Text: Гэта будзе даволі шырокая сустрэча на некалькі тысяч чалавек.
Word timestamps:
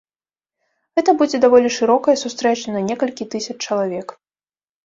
Гэта 0.99 1.11
будзе 1.19 1.37
даволі 1.43 1.69
шырокая 1.77 2.17
сустрэча 2.23 2.75
на 2.77 2.81
некалькі 2.89 3.31
тысяч 3.35 3.57
чалавек. 3.65 4.07